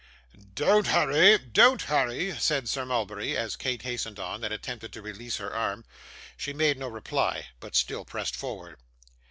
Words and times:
'Don't 0.55 0.87
hurry, 0.87 1.37
don't 1.37 1.83
hurry,' 1.83 2.35
said 2.35 2.67
Sir 2.67 2.83
Mulberry, 2.87 3.37
as 3.37 3.55
Kate 3.55 3.83
hastened 3.83 4.17
on, 4.19 4.43
and 4.43 4.51
attempted 4.51 4.91
to 4.93 4.99
release 5.03 5.37
her 5.37 5.53
arm. 5.53 5.85
She 6.35 6.53
made 6.53 6.79
no 6.79 6.87
reply, 6.87 7.49
but 7.59 7.75
still 7.75 8.03
pressed 8.03 8.35
forward. 8.35 8.79